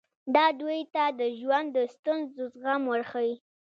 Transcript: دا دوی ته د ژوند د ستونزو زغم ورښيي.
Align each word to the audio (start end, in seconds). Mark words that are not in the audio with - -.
دا 0.35 0.45
دوی 0.61 0.79
ته 0.93 1.03
د 1.19 1.21
ژوند 1.39 1.67
د 1.75 1.77
ستونزو 1.95 2.41
زغم 2.53 2.81
ورښيي. 2.87 3.33